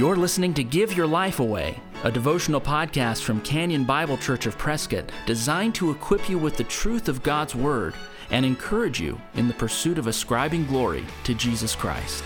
[0.00, 4.56] You're listening to Give Your Life Away, a devotional podcast from Canyon Bible Church of
[4.56, 7.92] Prescott designed to equip you with the truth of God's Word
[8.30, 12.24] and encourage you in the pursuit of ascribing glory to Jesus Christ.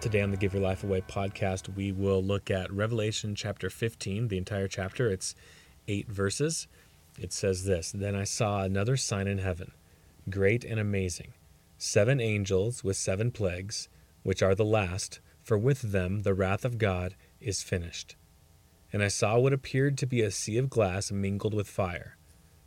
[0.00, 4.26] Today on the Give Your Life Away podcast, we will look at Revelation chapter 15,
[4.26, 5.12] the entire chapter.
[5.12, 5.36] It's
[5.86, 6.66] eight verses.
[7.20, 9.70] It says this Then I saw another sign in heaven,
[10.28, 11.34] great and amazing
[11.78, 13.88] seven angels with seven plagues,
[14.24, 18.16] which are the last, for with them the wrath of God is finished.
[18.92, 22.16] And I saw what appeared to be a sea of glass mingled with fire,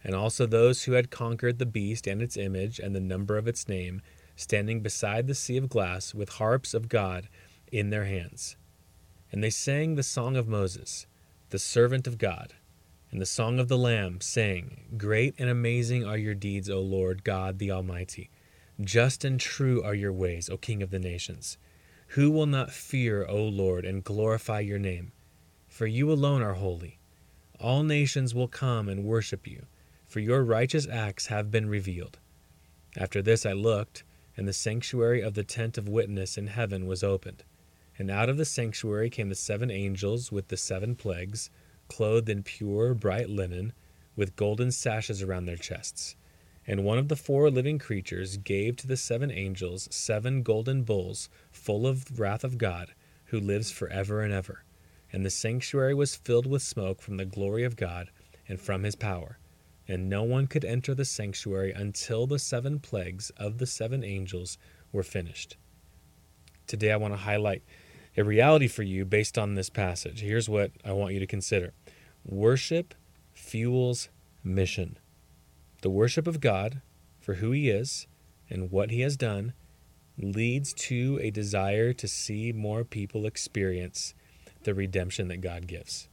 [0.04, 3.48] and also those who had conquered the beast and its image and the number of
[3.48, 4.02] its name,
[4.35, 7.27] standing beside the sea of glass with harps of God
[7.71, 8.55] in their hands.
[9.32, 11.05] And they sang the song of Moses,
[11.49, 12.54] the servant of God,
[13.12, 17.23] and the song of the Lamb, saying, Great and amazing are your deeds, O Lord
[17.23, 18.30] God the Almighty.
[18.84, 21.58] Just and true are your ways, O King of the nations.
[22.08, 25.12] Who will not fear, O Lord, and glorify your name?
[25.68, 26.98] For you alone are holy.
[27.59, 29.68] All nations will come and worship you,
[30.07, 32.18] for your righteous acts have been revealed.
[32.98, 34.04] After this I looked,
[34.35, 37.43] and the sanctuary of the tent of witness in heaven was opened.
[37.98, 41.49] And out of the sanctuary came the seven angels with the seven plagues,
[41.87, 43.74] clothed in pure, bright linen,
[44.15, 46.15] with golden sashes around their chests.
[46.72, 51.27] And one of the four living creatures gave to the seven angels seven golden bowls
[51.52, 52.94] full of wrath of God,
[53.26, 54.64] who lives forever and ever.
[55.12, 58.10] And the sanctuary was filled with smoke from the glory of God
[58.48, 59.38] and from his power.
[59.86, 64.58] And no one could enter the sanctuary until the seven plagues of the seven angels
[64.94, 65.58] were finished.
[66.68, 67.64] Today I want to highlight
[68.16, 70.22] a reality for you based on this passage.
[70.22, 71.74] Here's what I want you to consider
[72.24, 72.96] worship
[73.34, 74.08] fuels
[74.42, 74.97] mission.
[75.81, 76.81] The worship of God
[77.19, 78.07] for who He is
[78.50, 79.53] and what He has done
[80.18, 84.13] leads to a desire to see more people experience
[84.63, 86.07] the redemption that God gives.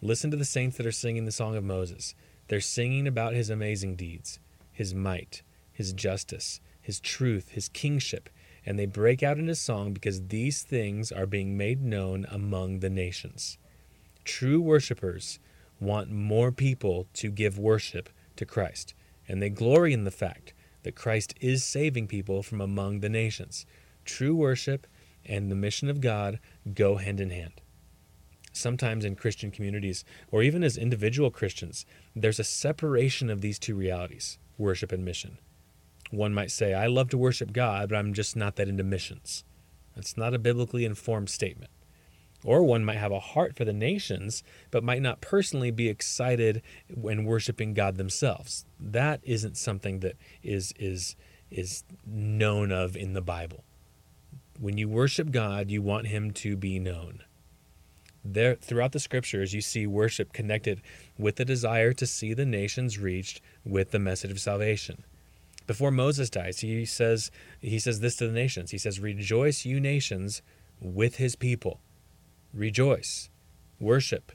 [0.00, 2.14] Listen to the saints that are singing the Song of Moses.
[2.48, 4.38] They're singing about His amazing deeds,
[4.72, 8.30] His might, His justice, His truth, His kingship,
[8.64, 12.90] and they break out into song because these things are being made known among the
[12.90, 13.58] nations.
[14.24, 15.38] True worshipers
[15.80, 18.08] want more people to give worship
[18.42, 18.94] to Christ,
[19.28, 23.64] and they glory in the fact that Christ is saving people from among the nations.
[24.04, 24.86] True worship
[25.24, 26.40] and the mission of God
[26.74, 27.60] go hand in hand.
[28.52, 33.74] Sometimes in Christian communities, or even as individual Christians, there's a separation of these two
[33.74, 35.38] realities worship and mission.
[36.10, 39.44] One might say, I love to worship God, but I'm just not that into missions.
[39.94, 41.70] That's not a biblically informed statement.
[42.44, 46.62] Or one might have a heart for the nations, but might not personally be excited
[46.92, 48.64] when worshiping God themselves.
[48.80, 51.16] That isn't something that is is
[51.50, 53.62] is known of in the Bible.
[54.58, 57.22] When you worship God, you want him to be known.
[58.24, 60.80] There throughout the scriptures you see worship connected
[61.18, 65.04] with the desire to see the nations reached with the message of salvation.
[65.66, 67.30] Before Moses dies, he says
[67.60, 68.72] he says this to the nations.
[68.72, 70.42] He says, "Rejoice you nations
[70.80, 71.80] with his people."
[72.52, 73.30] Rejoice,
[73.80, 74.32] worship,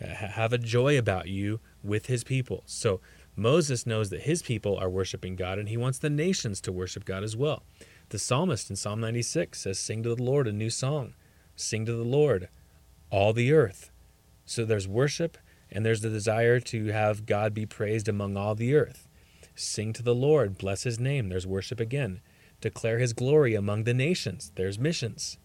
[0.00, 2.62] have a joy about you with his people.
[2.66, 3.00] So
[3.36, 7.04] Moses knows that his people are worshiping God and he wants the nations to worship
[7.04, 7.62] God as well.
[8.10, 11.14] The psalmist in Psalm 96 says, Sing to the Lord a new song.
[11.56, 12.48] Sing to the Lord,
[13.10, 13.90] all the earth.
[14.44, 15.38] So there's worship
[15.70, 19.08] and there's the desire to have God be praised among all the earth.
[19.54, 21.28] Sing to the Lord, bless his name.
[21.28, 22.20] There's worship again.
[22.60, 24.52] Declare his glory among the nations.
[24.54, 25.38] There's missions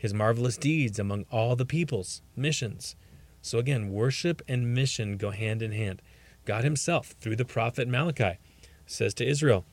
[0.00, 2.96] his marvelous deeds among all the peoples, missions.
[3.42, 6.00] So again, worship and mission go hand in hand.
[6.46, 8.38] God Himself, through the prophet Malachi,
[8.86, 9.66] says to Israel,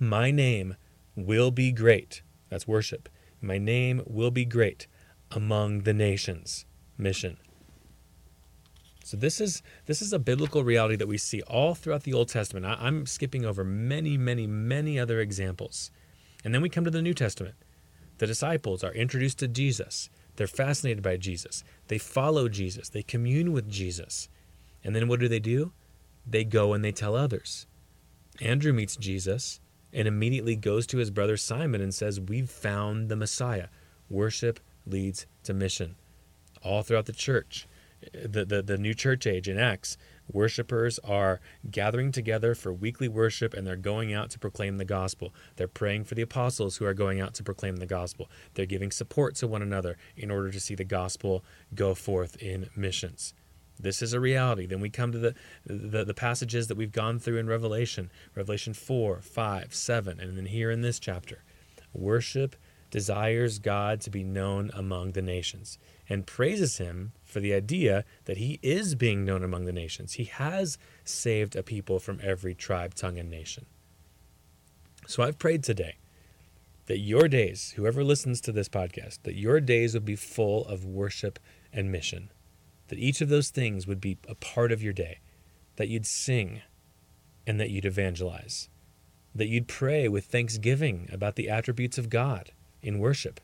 [0.00, 0.74] My name
[1.14, 2.22] will be great.
[2.48, 3.08] That's worship.
[3.40, 4.88] My name will be great
[5.30, 6.64] among the nations.
[6.98, 7.36] Mission.
[9.04, 12.30] So this is this is a biblical reality that we see all throughout the Old
[12.30, 12.66] Testament.
[12.66, 15.92] I, am skipping over many, many, many other examples.
[16.42, 17.54] And then we come to the New Testament.
[18.18, 20.10] The disciples are introduced to Jesus.
[20.36, 21.64] They're fascinated by Jesus.
[21.88, 22.88] They follow Jesus.
[22.88, 24.28] They commune with Jesus.
[24.84, 25.72] And then what do they do?
[26.26, 27.66] They go and they tell others.
[28.40, 29.60] Andrew meets Jesus
[29.92, 33.68] and immediately goes to his brother Simon and says, We've found the Messiah.
[34.10, 35.96] Worship leads to mission.
[36.62, 37.66] All throughout the church,
[38.12, 39.96] the, the, the new church age in Acts,
[40.30, 41.40] Worshippers are
[41.70, 45.32] gathering together for weekly worship and they're going out to proclaim the gospel.
[45.56, 48.30] They're praying for the apostles who are going out to proclaim the gospel.
[48.54, 51.44] They're giving support to one another in order to see the gospel
[51.74, 53.34] go forth in missions.
[53.78, 54.66] This is a reality.
[54.66, 55.34] Then we come to the,
[55.66, 60.46] the, the passages that we've gone through in Revelation, Revelation 4, 5, 7, and then
[60.46, 61.42] here in this chapter.
[61.92, 62.56] Worship
[62.90, 65.78] desires God to be known among the nations
[66.08, 70.14] and praises him for the idea that he is being known among the nations.
[70.14, 73.66] He has saved a people from every tribe, tongue, and nation.
[75.06, 75.96] So I've prayed today
[76.86, 80.84] that your days, whoever listens to this podcast, that your days would be full of
[80.84, 81.38] worship
[81.72, 82.30] and mission,
[82.88, 85.18] that each of those things would be a part of your day,
[85.76, 86.62] that you'd sing
[87.46, 88.68] and that you'd evangelize,
[89.34, 93.40] that you'd pray with thanksgiving about the attributes of God in worship,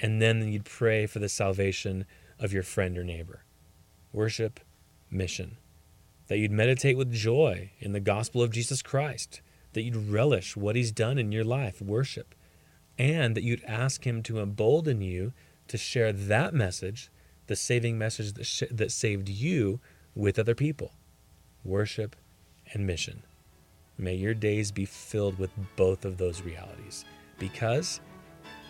[0.00, 2.06] and then you'd pray for the salvation
[2.38, 3.44] of your friend or neighbor.
[4.12, 4.60] Worship,
[5.10, 5.56] mission.
[6.28, 9.40] That you'd meditate with joy in the gospel of Jesus Christ.
[9.72, 11.80] That you'd relish what he's done in your life.
[11.80, 12.34] Worship.
[12.98, 15.32] And that you'd ask him to embolden you
[15.68, 17.10] to share that message,
[17.46, 19.80] the saving message that, sh- that saved you,
[20.14, 20.92] with other people.
[21.64, 22.16] Worship
[22.72, 23.22] and mission.
[23.98, 27.04] May your days be filled with both of those realities
[27.38, 28.00] because